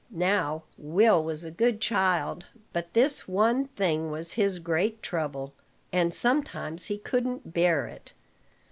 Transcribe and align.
Now, 0.09 0.63
Will 0.79 1.23
was 1.23 1.43
a 1.43 1.51
good 1.51 1.79
child; 1.79 2.47
but 2.73 2.93
this 2.93 3.27
one 3.27 3.65
thing 3.65 4.09
was 4.09 4.31
his 4.31 4.57
great 4.57 5.03
trouble, 5.03 5.53
and 5.93 6.11
sometimes 6.11 6.85
he 6.85 6.97
couldn't 6.97 7.53
bear 7.53 7.85
it. 7.85 8.11